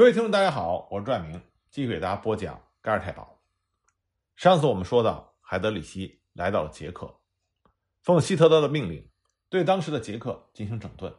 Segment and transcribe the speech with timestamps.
[0.00, 3.38] 各位听众，大家好，我是拽明，继续给大家播讲盖尔太保。
[4.34, 7.20] 上次我们说到，海德里希来到了捷克，
[8.00, 9.06] 奉希特勒的命令，
[9.50, 11.14] 对当时的捷克进行整顿。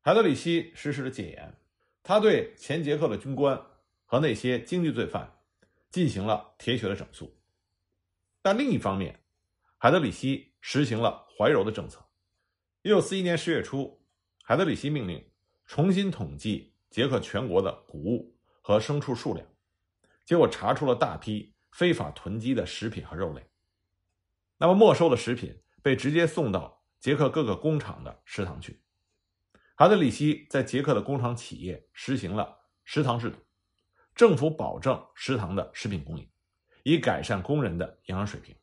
[0.00, 1.56] 海德里希实施了戒严，
[2.02, 3.56] 他对前捷克的军官
[4.04, 5.32] 和那些经济罪犯
[5.88, 7.38] 进行了铁血的整肃。
[8.42, 9.20] 但另一方面，
[9.78, 12.04] 海德里希实行了怀柔的政策。
[12.82, 14.04] 一九四一年十月初，
[14.42, 15.24] 海德里希命令
[15.66, 16.73] 重新统计。
[16.94, 19.44] 捷克全国的谷物和牲畜数量，
[20.24, 23.44] 结果查出了大批非法囤积的食品和肉类。
[24.58, 28.80] 那么没收的食品被直接送到捷克各个工厂的食堂去。
[29.74, 33.38] 哈德里希在捷克的工厂企业实行了食堂制度，
[34.14, 36.30] 政府保证食堂的食品供应，
[36.84, 38.54] 以改善工人的营养水平。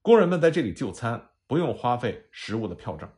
[0.00, 3.12] 工人们在这里就餐不用花费食物的票证。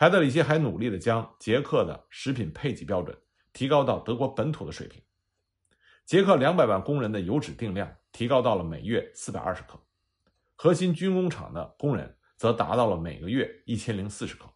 [0.00, 3.14] 海德里希还努力地将捷克的食品配给标准
[3.52, 4.98] 提高到德国本土的水平。
[6.06, 9.78] 捷克两百万工人的油脂定量提高到了每月四百二十克，
[10.56, 14.48] 核心军工厂的工人则达到了每个月一千零四十克。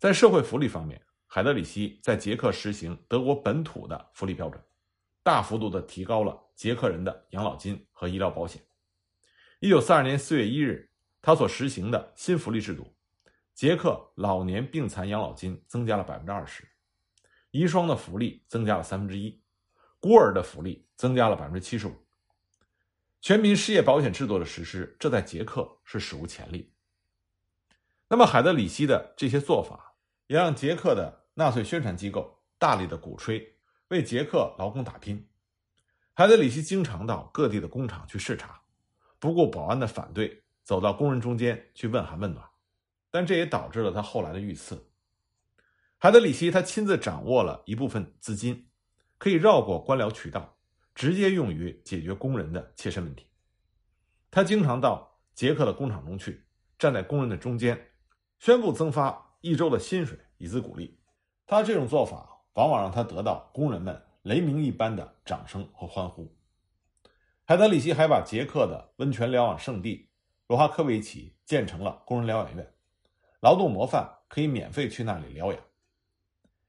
[0.00, 4.60] 在社会福利方面，海德里希在捷克实行德国本土的福利标准，
[5.22, 8.60] 大幅度地提高了捷克人的养老金和医疗保险。
[9.60, 10.90] 一九四二年四月一日，
[11.22, 12.90] 他所实行的新福利制度。
[13.54, 16.68] 捷克老年病残养老金增加了百分之二十，
[17.52, 19.40] 遗孀的福利增加了三分之一，
[20.00, 21.94] 孤儿的福利增加了百分之七十五。
[23.20, 26.74] 全民失业保险制度的实施，这在捷克是史无前例。
[28.08, 29.94] 那么，海德里希的这些做法，
[30.26, 33.56] 也让捷克的纳粹宣传机构大力的鼓吹
[33.88, 35.26] 为捷克劳工打拼。
[36.12, 38.60] 海德里希经常到各地的工厂去视察，
[39.18, 42.44] 不顾保安的反对，走到工人中间去问寒问暖。
[43.14, 44.90] 但这也导致了他后来的遇刺。
[45.98, 48.66] 海德里希他亲自掌握了一部分资金，
[49.18, 50.56] 可以绕过官僚渠道，
[50.96, 53.28] 直接用于解决工人的切身问题。
[54.32, 56.44] 他经常到捷克的工厂中去，
[56.76, 57.92] 站在工人的中间，
[58.40, 60.98] 宣布增发一周的薪水以资鼓励。
[61.46, 66.36] 他这种做法往往让他得到工人们雷鸣一般的掌声和欢呼。
[67.44, 70.10] 海德里希还把捷克的温泉疗养圣地
[70.48, 72.73] 罗哈科维奇建成了工人疗养院。
[73.44, 75.62] 劳动模范可以免费去那里疗养。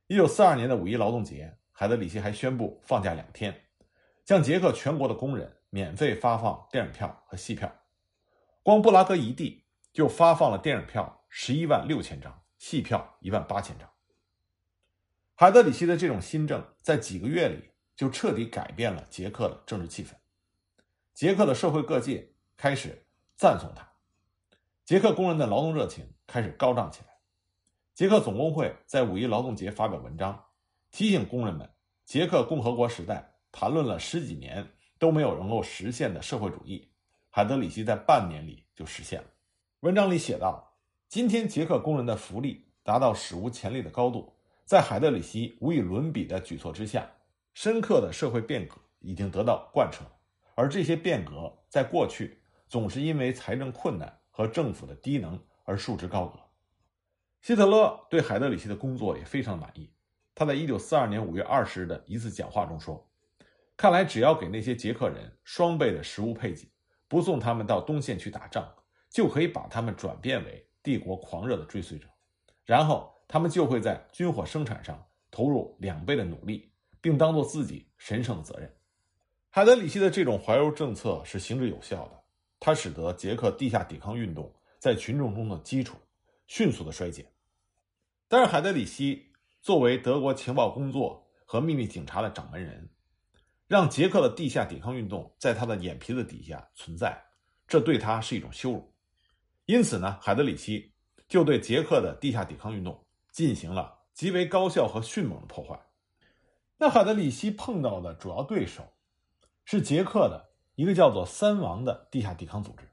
[0.08, 3.62] 一九四二年的五一劳动节，海德里希还宣布放假两天，
[4.26, 7.74] 向捷克全国的工人免费发放电影票和戏票。
[8.62, 13.90] 光布拉格一地就发放了电影票十一万六千张，戏票一万八千张。
[15.34, 20.10] 海德里希的这种新政，在几个月里就彻底改变了捷克的政治气氛。
[21.14, 23.90] 捷克的社会各界开始赞颂他。
[24.84, 27.14] 捷克工人的劳动热情开始高涨起来。
[27.94, 30.44] 捷克总工会在五一劳动节发表文章，
[30.92, 31.70] 提醒工人们，
[32.04, 34.68] 捷克共和国时代谈论了十几年
[35.00, 36.92] 都没有能够实现的社会主义，
[37.30, 39.28] 海德里希在半年里就实现了。
[39.82, 40.76] 文章里写道
[41.08, 44.34] ：“今天捷克工人的福利达到史无前例的高度，
[44.66, 47.10] 在海德里希无与伦比的举措之下，
[47.54, 50.04] 深刻的社会变革已经得到贯彻，
[50.56, 56.40] 而这些变革在过去总是因为财政困难。”和政府的低能而束之高阁。
[57.42, 59.92] 希特勒对海德里希的工作也非常满意。
[60.34, 63.08] 他在一九四二年五月二十日的一次讲话中说
[63.78, 66.72] ：“看来只要给那些捷克人双倍的食物配给，
[67.08, 68.68] 不送他们到东线去打仗，
[69.10, 72.08] 就可以把他们转变为帝国狂热的追随者。
[72.64, 78.72] 然后他们就会在军火生产上投入两倍的努力，并当做自己神圣的责任。”
[79.52, 82.24] 海德里希的这种怀柔政策是行之有效的。
[82.60, 84.54] 它使得捷克地下抵抗运动
[84.86, 85.98] 在群众中的基础
[86.46, 87.26] 迅速的衰减，
[88.28, 92.88] 但是海德里希作为德国情报工作和秘密警察的掌门人，
[93.66, 97.20] 让捷克的地下抵抗运动在他的眼皮子底下存在，
[97.68, 98.94] 这对他是一种羞辱。
[99.66, 100.94] 因此呢，海德里希
[101.28, 105.80] 就对捷克的地下抵抗运动进行了极为高效和迅猛的破坏。
[106.78, 108.84] 那海德里希碰到的主要对手
[109.64, 110.52] 是捷克的。
[110.76, 112.86] 一个叫做“三王”的地下抵抗组织，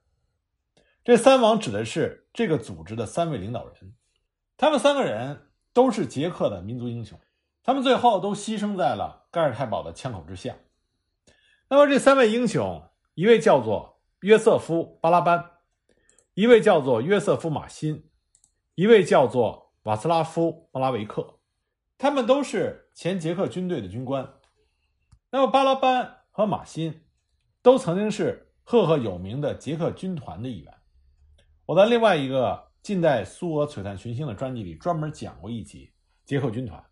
[1.05, 3.95] 这“三王”指的是这个组织的三位领导人，
[4.57, 7.19] 他们三个人都是捷克的民族英雄，
[7.63, 10.57] 他们最后都牺牲在了盖尔太保的枪口之下。
[11.69, 15.51] 那么这三位英雄，一位叫做约瑟夫·巴拉班，
[16.35, 18.09] 一位叫做约瑟夫·马辛，
[18.75, 21.41] 一位叫做瓦斯拉夫·莫拉维克，
[21.99, 24.35] 他们都是前捷克军队的军官。
[25.31, 27.03] 那么巴拉班和马辛。
[27.65, 30.82] 都曾经是赫赫有名的捷克军团的一员。
[31.65, 35.93] 我在另外一个近代苏俄璀璨群星的专辑里专门讲过一集
[36.25, 36.85] 捷克军团。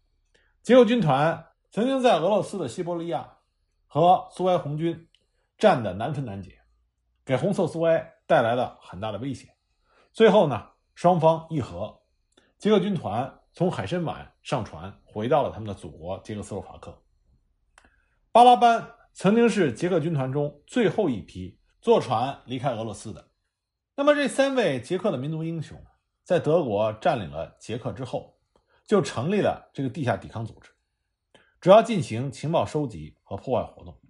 [0.62, 3.38] 捷克军团曾经在俄罗斯的西伯利亚
[3.88, 5.08] 和苏维埃红军
[5.58, 6.60] 战得难分难解，
[7.24, 9.48] 给红色苏维埃带来了很大的威胁。
[10.12, 12.00] 最后呢，双方议和，
[12.56, 16.96] 捷克军团从海参崴上船，回到了他们的祖国捷克斯洛伐克。
[18.30, 23.29] 巴拉班曾经是捷克军团中最后一批坐船离开俄罗斯的。
[24.00, 25.78] 那么，这三位捷克的民族英雄，
[26.24, 28.38] 在德国占领了捷克之后，
[28.86, 30.70] 就成立了这个地下抵抗组织。
[31.60, 34.00] 主要进行情报收集和破坏活动。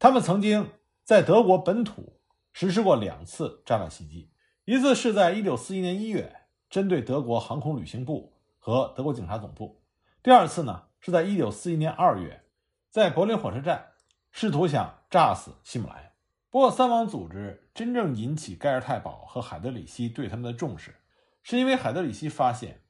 [0.00, 0.72] 他们曾经
[1.04, 2.18] 在德国本土
[2.52, 4.32] 实施过两次炸弹袭击，
[4.64, 6.36] 一次是在1941年1月，
[6.68, 9.80] 针对德国航空旅行部和德国警察总部；
[10.24, 12.42] 第二次呢，是在1941年2月，
[12.90, 13.92] 在柏林火车站，
[14.32, 16.07] 试图想炸死希姆莱。
[16.50, 20.96] 不过，三王组织真正引起盖尔太保和海德里希对他们的重视，
[21.42, 22.82] 是因为海德里希发现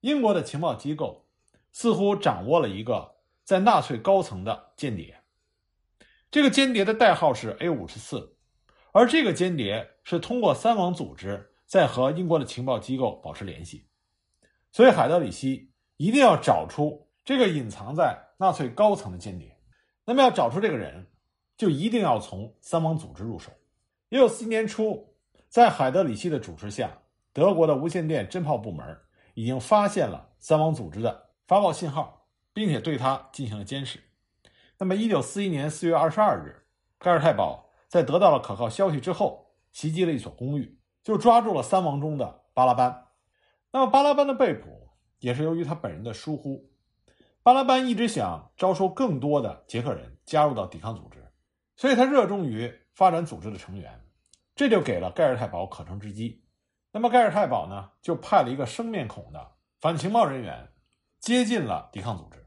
[0.00, 1.26] 英国的情报机构
[1.72, 3.14] 似乎掌握了一个。
[3.44, 5.20] 在纳粹高层的间谍，
[6.30, 8.38] 这个间谍的代号是 A 五十四，
[8.90, 13.86] 而这个间谍是通过三网组织在和英国的情报机构保持联系，
[14.72, 19.58] 所以海德里希一定要找出这个隐藏在纳粹高层的间谍。
[20.06, 21.06] 那么要找出这个人，
[21.56, 23.50] 就一定要从三网组织入手。
[24.08, 25.14] 一九四一年初，
[25.48, 26.98] 在海德里希的主持下，
[27.32, 28.98] 德国的无线电侦炮部门
[29.34, 32.22] 已经发现了三网组织的发报信号。
[32.54, 33.98] 并且对他进行了监视。
[34.78, 36.64] 那么，一九四一年四月二十二日，
[37.00, 43.08] 盖尔泰堡在得到了可靠消息之后，袭击了一所公寓，就抓住了三王中的巴拉班。
[43.72, 46.70] 那么，巴拉班的被捕也是由于他本人的疏忽。
[47.42, 51.23] 巴拉班一直想招收更多的捷克人加入到抵抗组织，
[51.76, 54.04] 所以他热衷于发展组织的成员，
[54.54, 56.44] 这就给了盖尔太保可乘之机。
[56.92, 60.68] 那么，盖尔太保呢，就派了一个生面孔的反情报人员
[61.18, 62.46] 接近了抵抗组织。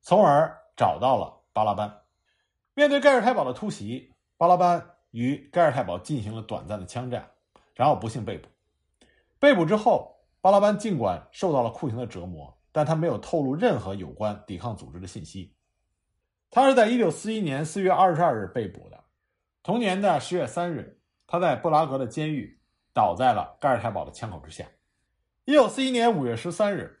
[0.00, 2.02] 从而找到了巴拉班。
[2.74, 7.30] 面对盖尔太保的突袭，巴拉班与盖尔太保进行了短暂的枪战，
[7.74, 8.48] 然后不幸被捕。
[9.38, 15.54] 被捕之后，巴拉班尽管受到了酷刑的折磨，但他没有透露任何有关抵抗组织的信息。
[16.50, 19.04] 他是在1941年4月22日被捕的。
[19.62, 22.60] 同年的10月3日，他在布拉格的监狱
[22.92, 24.64] 倒在了盖尔太保的枪口之下。
[25.46, 27.00] 1941年5月13日，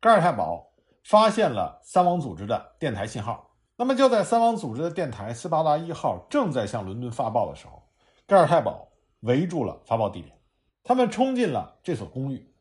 [0.00, 0.66] 盖尔太保。
[1.08, 3.54] 发现了三王组织的电台信号。
[3.76, 7.80] 那么就在三王组织的电台斯巴达一号正在向伦敦发报的时候，
[8.26, 8.88] 盖尔太保
[9.20, 10.36] 围住了发报地点，
[10.82, 12.52] 他们冲进了这所公寓。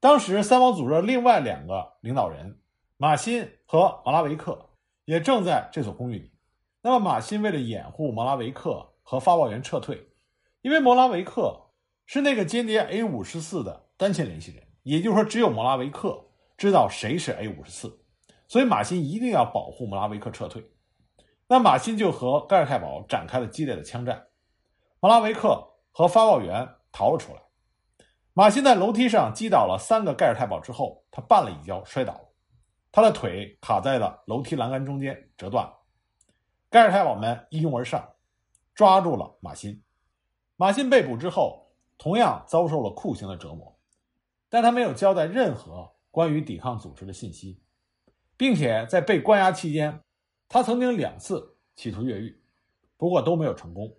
[0.00, 2.60] 当时三王组织的另外两个领导人
[2.96, 4.70] 马辛和马拉维克
[5.04, 6.32] 也正在这所公寓里。
[6.82, 10.08] 那么马辛为了掩护摩拉维克和发报员撤退，
[10.60, 11.70] 因为摩拉维克
[12.06, 16.26] 是那个间谍 A 五十四的单线联系人，也就是说只有摩拉维克。
[16.58, 18.04] 知道谁是 A 五十四，
[18.46, 20.64] 所以马辛一定要保护莫拉维克撤退。
[21.48, 24.28] 那马辛就和盖尔太保展开了激烈的枪战，
[25.00, 27.40] 莫拉维克和发报员逃了出来。
[28.32, 32.28] 马辛在楼梯上击倒了三个盖尔太保之后，他绊了一跤摔倒了，
[32.92, 35.76] 他的腿卡在了楼梯栏杆中间折断了。
[36.70, 38.08] 盖尔太保们一拥而上，
[38.74, 39.82] 抓住了马辛。
[40.56, 43.76] 马辛被捕之后，同样遭受了酷刑的折磨，
[44.48, 45.90] 但他没有交代任何。
[46.12, 47.62] 关于抵抗组织的信息，
[48.36, 50.02] 并且在被关押期间，
[50.46, 52.38] 他曾经两次企图越狱，
[52.98, 53.96] 不过都没有成功。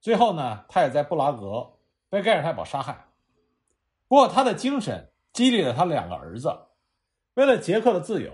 [0.00, 1.76] 最后呢，他也在布拉格
[2.08, 3.08] 被盖尔太保杀害。
[4.08, 6.50] 不过他的精神激励了他两个儿子，
[7.34, 8.32] 为了捷克的自由，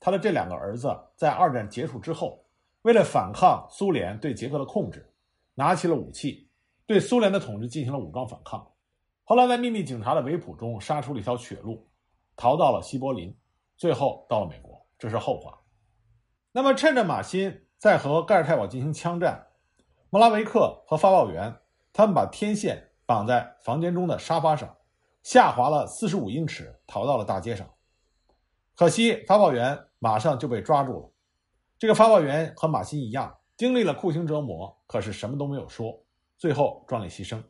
[0.00, 2.44] 他的这两个儿子在二战结束之后，
[2.82, 5.12] 为了反抗苏联对捷克的控制，
[5.54, 6.50] 拿起了武器，
[6.86, 8.66] 对苏联的统治进行了武装反抗。
[9.24, 11.86] 后来在秘密警察的围捕中，杀出了一条血路。
[12.40, 13.36] 逃到了西柏林，
[13.76, 15.58] 最后到了美国，这是后话。
[16.52, 19.44] 那么，趁着马辛在和盖尔太保进行枪战，
[20.08, 21.52] 莫拉维克和发报员
[21.92, 24.72] 他们把天线绑在房间中的沙发上，
[25.24, 27.68] 下滑了四十五英尺，逃到了大街上。
[28.78, 31.10] 可惜发报员马上就被抓住了。
[31.80, 36.00] 这个发报员和马辛一样，经历了酷刑折磨，可是什么都没有说，
[36.36, 37.42] 最后壮烈牺牲。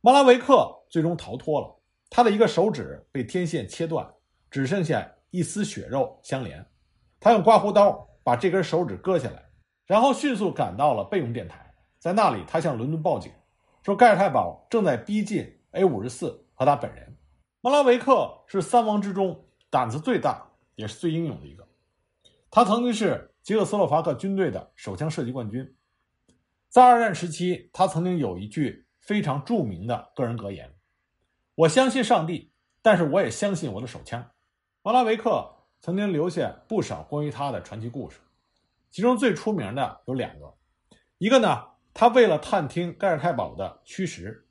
[0.00, 1.72] 莫拉维克最终逃脱了。
[2.10, 4.12] 他的一个手指被天线切断，
[4.50, 6.66] 只剩下一丝血肉相连。
[7.20, 9.40] 他用刮胡刀把这根手指割下来，
[9.86, 13.30] 然后迅速赶到了备用电台，在那里他向伦敦报警，
[13.84, 17.16] 说盖尔太保正在逼近 A 五十四和他本人。
[17.60, 20.46] 莫拉维克是三王之中胆子最大，
[20.76, 21.66] 也是最英勇的一个。
[22.50, 25.76] 他曾经是捷克斯洛伐克军队的手枪射击冠军，
[26.68, 30.74] 在二战时期，他曾经有一句非常著名的个人格言。
[31.54, 34.30] 我相信上帝，但是我也相信我的手枪。
[34.82, 38.18] 莫拉维克曾经留下不少关于他的传奇故事，
[38.90, 40.54] 其中最出名的有两个，
[41.18, 44.46] 一个呢，他为了探听盖尔太保的虚实，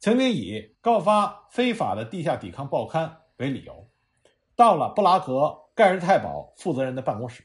[0.00, 3.88] 曾经以告发非法的地下抵抗报刊为理由，
[4.56, 7.44] 到了布拉格盖尔太保负责人的办公室，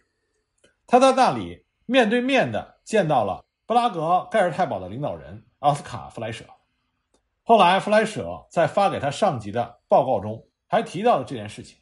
[0.87, 6.45] 他在那里面对面的见到了布拉格盖尔太保的领导人奥斯卡·弗莱舍。
[7.43, 11.77] 后来，弗莱舍在发给他上级的报告中还提到了这件事情。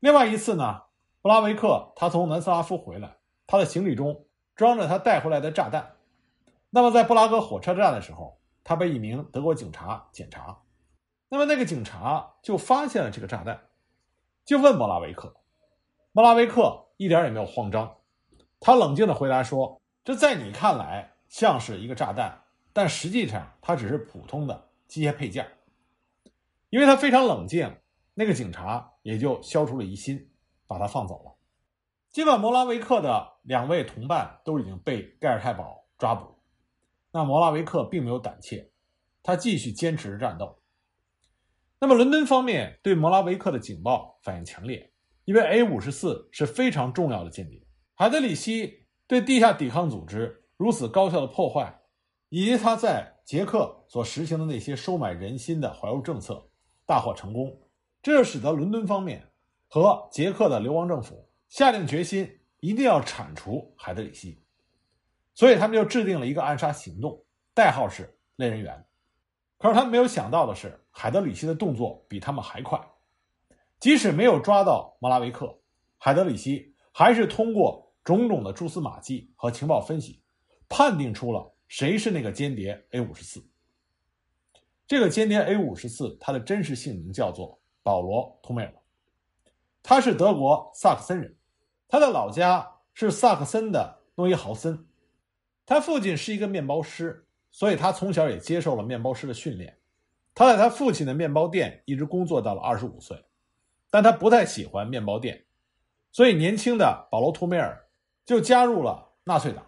[0.00, 0.82] 另外一次呢，
[1.20, 5.96] 布拉维克他从南斯拉夫回来，他的行李中装着他带回来的炸弹。
[6.70, 10.62] 那么在布拉格火车站的时候，他被一名德国警察检查，
[11.28, 13.60] 那么那个警察就发现了这个炸弹，
[14.44, 15.34] 就问莫拉维克，
[16.12, 17.98] 莫拉维克一点也没有慌张，
[18.60, 22.42] 他冷静地回答说：“这在你看来像是一个炸弹。”
[22.74, 25.46] 但实际上，它只是普通的机械配件。
[26.70, 27.76] 因为他非常冷静，
[28.14, 30.30] 那个警察也就消除了疑心，
[30.66, 31.34] 把他放走了。
[32.08, 36.34] 尽管摩拉维克的两位同伴都已经被盖尔太保抓捕，
[37.10, 38.70] 那摩拉维克并没有胆怯，
[39.22, 40.61] 他继续坚持着战斗。
[41.82, 44.92] 那么，伦敦方面对摩拉维克的警报反应强烈，
[45.24, 47.60] 因为 A 五十四是非常重要的间谍。
[47.96, 51.80] 海德里希对地下抵抗组织如此高效的破坏。
[52.28, 56.48] 以及他在捷克所实行的那些收买人心的怀柔政策
[56.86, 57.60] 大获成功，
[58.00, 59.28] 这就使得伦敦方面
[59.66, 64.40] 和捷克的流亡政府下定决心一定要铲除海德里希，
[65.34, 67.22] 所以他们就制定了一个暗杀行动，
[67.52, 68.86] 代号是“类人猿”。
[69.58, 72.80] 可是他们没有想到的是，海德里希的动作比他们还快，
[73.80, 75.58] 即使没有抓到莫拉维克，
[75.98, 80.22] 海德里希还是通过种种的蛛丝马迹和情报分析，
[80.68, 81.52] 判定出了。
[81.66, 83.42] 谁是那个间谍 A 五十四？
[84.86, 88.74] 这个间谍 A 五十四，他的真实姓名叫做保罗·图梅尔，
[89.82, 91.34] 他是德国萨克森人，
[91.88, 94.86] 他的老家是萨克森的诺伊豪森，
[95.64, 99.78] 他父亲是一个面包师，所以他从小也接受了面包师的训练。
[100.34, 103.24] 他在他父亲的面包店一直工作到了二十五岁，
[103.90, 105.44] 但他不太喜欢面包店，
[106.10, 107.88] 所以年轻的保罗·图梅尔
[108.24, 109.66] 就加入了纳粹党。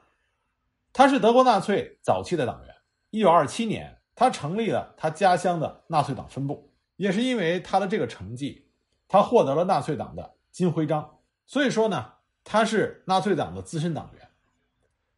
[0.93, 2.75] 他是德国纳粹早期的党员。
[3.11, 6.73] 一九二七年，他成立了他家乡的纳粹党分部。
[6.97, 8.69] 也是因为他的这个成绩，
[9.09, 11.19] 他获得了纳粹党的金徽章。
[11.45, 12.13] 所以说呢，
[12.45, 14.29] 他是纳粹党的资深党员。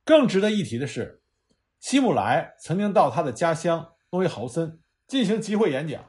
[0.02, 1.22] 更值得一提的是，
[1.78, 6.02] 希姆莱曾经到他的家乡诺伊豪森进行集会演讲，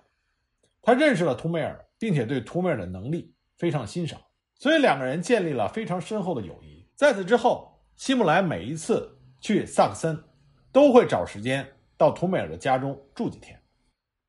[0.81, 4.19] 他认识了图梅尔，并且对图梅尔的能力非常欣赏，
[4.55, 6.89] 所以两个人建立了非常深厚的友谊。
[6.95, 9.13] 在此之后，希姆莱每一次。
[9.39, 10.23] 去萨克森，
[10.71, 13.61] 都会找时间到图梅尔的家中住几天。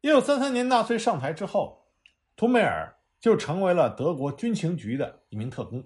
[0.02, 1.88] 一九三三年纳粹上台之后，
[2.36, 5.82] 图梅尔就成为了德国军情局的一名特工。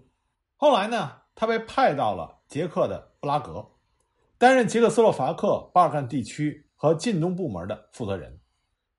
[0.57, 3.65] 后来呢，他被派到了捷克的布拉格，
[4.39, 8.41] 担任捷克斯洛伐克巴尔干地区和近东部门的负责人。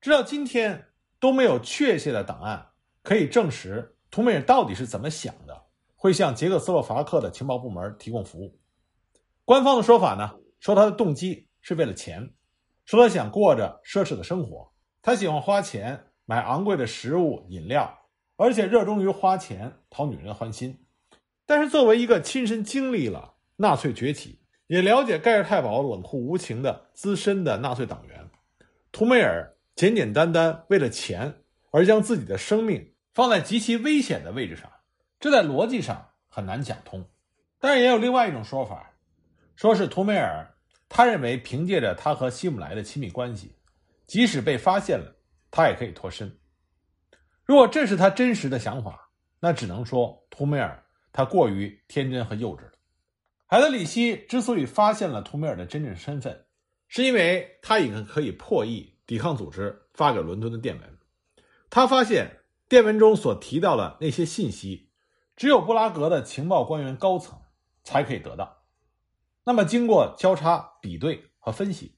[0.03, 2.71] 直到今天都没有确切的档案
[3.03, 5.63] 可以证实图梅尔到底是怎么想的，
[5.95, 8.59] 会向捷克斯洛伐克的情报部门提供服务。
[9.45, 10.29] 官方的说法呢，
[10.59, 12.33] 说他的动机是为了钱，
[12.83, 17.97] 说他想过着奢侈的生活，他喜欢花钱买昂贵的食物饮料，
[18.35, 20.85] 而且热衷于花钱讨女人的欢心。
[21.45, 28.29] 但是作为一个亲身经历了纳粹崛起，也了解盖尔太保冷酷无情的资深的纳粹党员，
[28.91, 34.71] 图梅尔简简单单为了钱而将自己的生命放在极其危险的位置上，
[35.19, 37.03] 这在逻辑上很难讲通。
[37.59, 38.91] 但是也有另外一种说法。
[39.55, 40.55] 说是图梅尔，
[40.89, 43.55] 他认为凭借着他和希姆莱的亲密关系，
[44.07, 45.15] 即使被发现了，
[45.51, 46.39] 他也可以脱身。
[47.45, 52.71] 如果这是他真实的想法，那只能说图梅尔他过于天真和幼稚了。
[53.45, 56.45] 海德里希之所以发现了图梅尔的真正身份，
[56.87, 60.97] 是因为他已经可以破译抵抗组织发给伦敦的电文。
[61.69, 64.91] 他发现电文中所提到的那些信息，
[65.35, 67.39] 只有布拉格的情报官员高层
[67.83, 68.63] 才可以得到。
[69.43, 71.97] 那么，经过交叉比对和分析，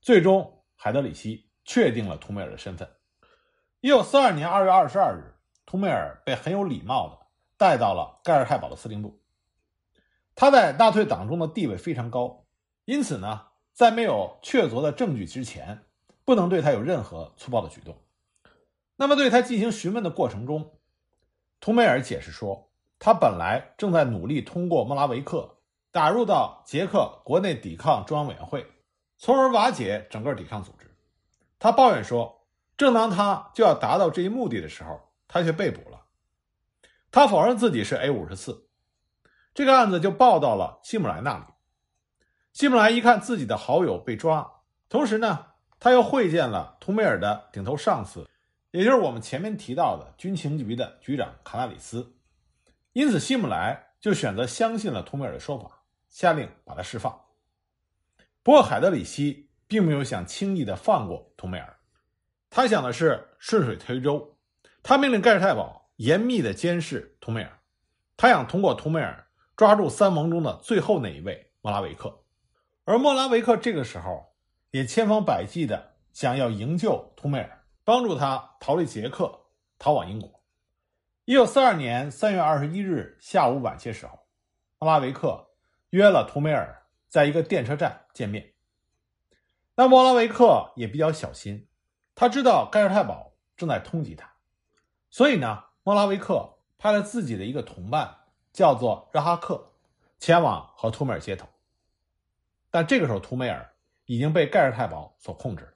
[0.00, 2.88] 最终海德里希确定了图梅尔的身份。
[3.80, 9.22] 一九四二年二月二十二日，图梅尔被很有礼貌的带到了盖尔太保的司令部。
[10.34, 12.46] 他在纳粹党中的地位非常高，
[12.84, 15.86] 因此呢，在没有确凿的证据之前，
[16.24, 17.96] 不能对他有任何粗暴的举动。
[18.96, 20.78] 那么，对他进行询问的过程中，
[21.60, 25.58] 图梅尔解释说，他本来正在努力通过莫拉维克。
[25.90, 28.66] 打入到捷克国内抵抗中央委员会，
[29.18, 30.90] 从而瓦解整个抵抗组织。
[31.58, 32.46] 他抱怨说，
[32.78, 36.06] 正当他就要达到这一目的的时候，他却被捕了。
[37.10, 38.70] 他否认自己是 A 五十四。
[39.52, 41.44] 这个案子就报到了希姆莱那里。
[42.54, 45.48] 希姆莱一看自己的好友被抓，同时呢，
[45.82, 48.24] 他又会见了图梅尔的顶头上司，
[48.70, 52.14] 也就是我们前面提到的军情局的局长卡纳里斯。
[52.92, 57.20] 因此，希姆莱就选择相信了图梅尔的说法，下令把他释放。
[58.44, 61.76] 不过，海德里希并没有想轻易的放过图梅尔，
[62.48, 64.38] 他想的是顺水推舟。
[64.84, 67.58] 他命令盖尔太保严密的监视图梅尔，
[68.16, 72.22] 他想通过图梅尔抓住三王中的最后那一位莫拉维克。
[72.84, 74.31] 而莫拉维克这个时候
[74.72, 79.40] 也千方百计的想要营救图梅尔，帮助他逃离捷克，
[79.78, 80.42] 逃往英国。
[81.26, 84.20] 一九四二年三月二十一日下午晚些时候，
[84.78, 85.50] 莫拉维克
[85.90, 88.54] 约了图梅尔在一个电车站见面。
[89.74, 91.68] 那莫拉维克也比较小心，
[92.14, 94.32] 他知道盖尔太保正在通缉他。
[95.10, 98.16] 所以呢，莫拉维克派了自己的一个同伴，
[98.54, 99.72] 叫做热哈克，
[100.18, 101.46] 前往和图梅尔接头。
[102.70, 103.71] 但这个时候，图梅尔
[104.12, 105.74] 已经被盖尔太保所控制。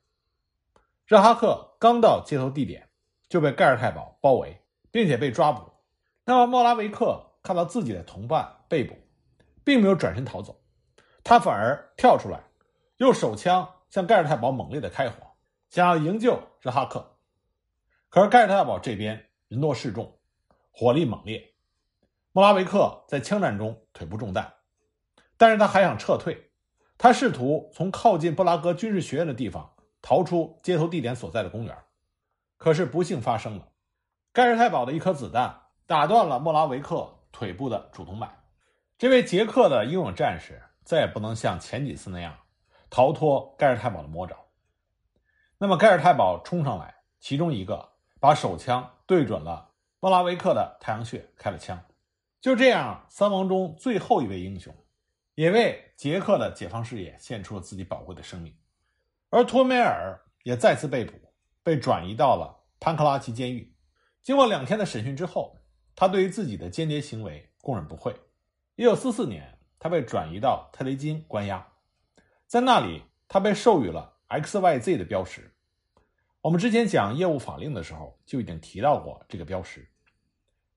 [1.06, 2.86] 热哈克刚到接头地点，
[3.30, 5.72] 就被盖尔太保包围，并且被抓捕。
[6.22, 8.94] 那么，莫拉维克看到自己的同伴被捕，
[9.64, 10.60] 并没有转身逃走，
[11.24, 12.44] 他反而跳出来，
[12.98, 15.16] 用手枪向盖尔太保猛烈的开火，
[15.70, 17.16] 想要营救热哈克。
[18.10, 20.18] 可是盖尔太保这边人多势众，
[20.72, 21.54] 火力猛烈，
[22.32, 24.52] 莫拉维克在枪战中腿部中弹，
[25.38, 26.45] 但是他还想撤退，
[26.98, 31.76] 他试图从靠近布拉格军事学院的地方逃出接头地点所在的公园，
[32.56, 33.68] 可是不幸发生了，
[34.32, 38.38] 盖尔太保的一颗子弹打断了莫拉维克腿部的主动脉，
[38.98, 42.36] 这位捷克的英勇战士再也不能像前几次那样
[42.88, 44.36] 逃脱盖尔太保的魔爪。
[45.58, 47.96] 那么盖尔太保冲上来，其中一个。
[48.18, 51.78] 把手枪对准了莫拉维克的太阳穴，开了枪。
[52.40, 54.74] 就这样，三王中最后一位英雄，
[55.36, 58.56] 也为捷克的解放事业献出了自己宝贵的生命。
[59.28, 61.12] 而托梅尔也再次被捕，
[61.62, 63.74] 被转移到了潘克拉奇监狱。
[64.22, 65.58] 经过两天的审讯之后，
[65.94, 68.14] 他对于自己的间谍行为供认不讳。
[68.76, 71.66] 一九四四年，他被转移到特雷金关押，
[72.46, 75.52] 在那里，他被授予了 XYZ 的标识。
[76.40, 79.90] 我们之前讲业务法令的时候就已经提到过这个标识。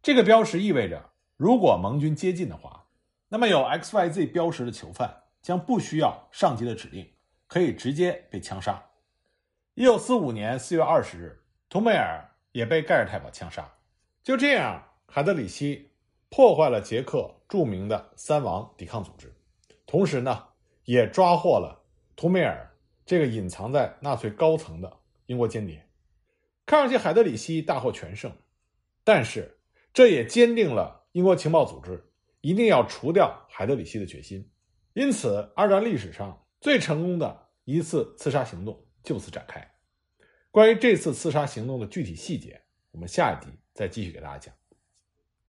[0.02, 2.88] 这个标识意味着，如果盟军接近的话，
[3.30, 7.10] 那么有 XYZ 标识的囚犯将不需要上级的指令，
[7.48, 8.90] 可以直接被枪杀。
[9.76, 13.72] 一九四五年四月二十日，图梅尔也被盖尔太保枪杀。
[14.24, 15.92] 就这样，海德里希
[16.30, 19.34] 破坏了捷克著名的三王抵抗组织，
[19.86, 20.48] 同时呢，
[20.86, 25.00] 也抓获了图梅尔这个隐藏在纳粹高层的。
[25.28, 25.88] 英国间谍，
[26.66, 28.36] 看上去海德里希大获全胜，
[29.04, 29.60] 但是
[29.94, 32.09] 这也坚定了英国情报组织
[32.42, 34.50] 一定要除掉海德里希的决心。
[34.94, 39.66] 因此，二战历史上最成功的一次刺杀行动就此展开。
[40.52, 44.59] 关于这次刺杀行动的具体细节，我们下一集再继续给大家讲。